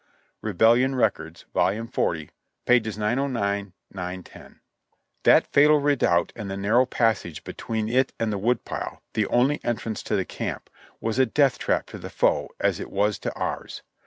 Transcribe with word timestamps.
(Rebellion 0.41 0.95
Records, 0.95 1.45
Vol. 1.53 1.85
40, 1.85 2.31
p. 2.65 2.79
909 2.79 3.73
910.) 3.93 4.59
That 5.25 5.45
fatal 5.53 5.77
redoubt 5.79 6.33
and 6.35 6.49
the 6.49 6.57
narrow 6.57 6.87
passage 6.87 7.43
between 7.43 7.87
it 7.87 8.11
and 8.19 8.33
the 8.33 8.39
wood 8.39 8.65
pile, 8.65 9.03
the 9.13 9.27
only 9.27 9.63
entrance 9.63 10.01
to 10.01 10.15
the 10.15 10.25
camp, 10.25 10.71
was 10.99 11.19
a 11.19 11.27
death 11.27 11.59
trap 11.59 11.85
to 11.89 11.99
the 11.99 12.09
foe, 12.09 12.49
as 12.59 12.79
it 12.79 12.89
was 12.89 13.19
to 13.19 13.31
ours. 13.35 13.83